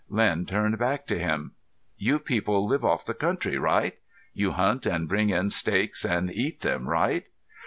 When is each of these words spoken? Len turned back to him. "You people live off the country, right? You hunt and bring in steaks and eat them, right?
Len 0.09 0.47
turned 0.47 0.79
back 0.79 1.05
to 1.05 1.19
him. 1.19 1.51
"You 1.95 2.17
people 2.17 2.65
live 2.65 2.83
off 2.83 3.05
the 3.05 3.13
country, 3.13 3.59
right? 3.59 3.99
You 4.33 4.53
hunt 4.53 4.87
and 4.87 5.07
bring 5.07 5.29
in 5.29 5.51
steaks 5.51 6.03
and 6.03 6.33
eat 6.33 6.61
them, 6.61 6.89
right? 6.89 7.25